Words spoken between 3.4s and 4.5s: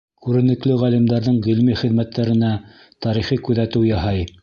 күҙәтеү яһай.